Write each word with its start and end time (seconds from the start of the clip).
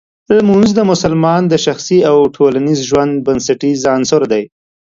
لمونځ 0.37 0.69
د 0.75 0.79
مسلمان 0.91 1.41
د 1.47 1.53
شخصي 1.65 1.99
او 2.09 2.17
ټولنیز 2.35 2.79
ژوند 2.89 3.13
بنسټیز 3.25 3.79
عنصر 3.93 4.21
دی. 4.31 4.43